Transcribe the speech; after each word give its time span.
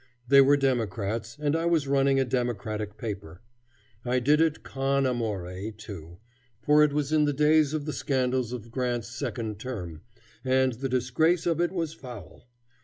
They 0.27 0.41
were 0.41 0.57
Democrats, 0.57 1.37
and 1.39 1.55
I 1.55 1.67
was 1.67 1.87
running 1.87 2.19
a 2.19 2.25
Democratic 2.25 2.97
paper. 2.97 3.43
I 4.03 4.17
did 4.17 4.41
it 4.41 4.63
con 4.63 5.05
amore, 5.05 5.71
too, 5.77 6.17
for 6.59 6.83
it 6.83 6.91
was 6.91 7.11
in 7.13 7.25
the 7.25 7.33
days 7.33 7.75
of 7.75 7.85
the 7.85 7.93
scandals 7.93 8.51
of 8.51 8.71
Grant's 8.71 9.09
second 9.09 9.59
term, 9.59 10.01
and 10.43 10.73
the 10.73 10.89
disgrace 10.89 11.45
of 11.45 11.61
it 11.61 11.71
was 11.71 11.93
foul. 11.93 12.47